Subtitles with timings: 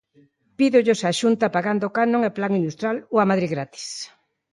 [0.57, 3.87] Pídollos á Xunta, pagando canon e plan industrial, ou a Madrid gratis?